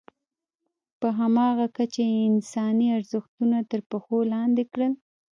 په 0.99 1.07
همغه 1.19 1.65
کچه 1.77 2.03
یې 2.13 2.19
انساني 2.31 2.87
ارزښتونه 2.97 3.57
تر 3.71 3.79
پښو 3.89 4.17
لاندې 4.33 4.63
کړل. 4.71 4.93